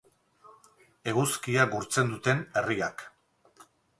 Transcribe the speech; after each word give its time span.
Eguzkia 1.11 1.67
gurtzen 1.75 2.09
duten 2.15 2.43
herriak. 2.61 3.07